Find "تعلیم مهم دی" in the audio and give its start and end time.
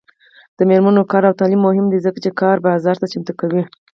1.39-1.99